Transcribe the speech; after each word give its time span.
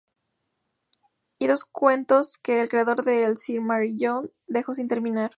Y 1.37 1.45
dos 1.47 1.63
cuentos 1.65 2.39
que 2.39 2.59
el 2.61 2.69
creador 2.69 3.03
de 3.03 3.23
"El 3.23 3.37
Silmarillion" 3.37 4.31
dejó 4.47 4.73
sin 4.73 4.87
terminar. 4.87 5.29